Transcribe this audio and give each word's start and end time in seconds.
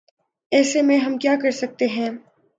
ایسے 0.51 0.81
میں 0.81 0.97
ہم 0.97 1.17
کیا 1.17 1.35
کر 1.41 1.51
سکتے 1.51 1.87
ہیں۔ 1.87 2.09